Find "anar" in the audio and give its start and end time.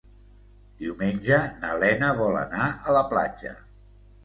2.41-2.73